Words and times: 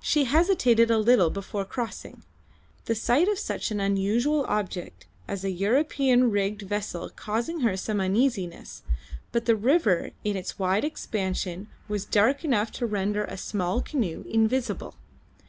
She 0.00 0.22
hesitated 0.26 0.88
a 0.88 0.98
little 1.00 1.30
before 1.30 1.64
crossing, 1.64 2.22
the 2.84 2.94
sight 2.94 3.26
of 3.26 3.40
such 3.40 3.72
an 3.72 3.80
unusual 3.80 4.44
object 4.44 5.06
as 5.26 5.42
an 5.42 5.56
European 5.56 6.30
rigged 6.30 6.62
vessel 6.62 7.10
causing 7.10 7.62
her 7.62 7.76
some 7.76 8.00
uneasiness, 8.00 8.84
but 9.32 9.46
the 9.46 9.56
river 9.56 10.10
in 10.22 10.36
its 10.36 10.60
wide 10.60 10.84
expansion 10.84 11.66
was 11.88 12.04
dark 12.06 12.44
enough 12.44 12.70
to 12.70 12.86
render 12.86 13.24
a 13.24 13.36
small 13.36 13.82
canoe 13.82 14.22
invisible. 14.28 14.94